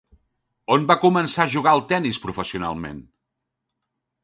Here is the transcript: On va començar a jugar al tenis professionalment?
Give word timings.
On 0.75 0.87
va 0.91 0.95
començar 1.03 1.43
a 1.45 1.51
jugar 1.57 1.75
al 1.75 1.85
tenis 1.93 2.21
professionalment? 2.25 3.01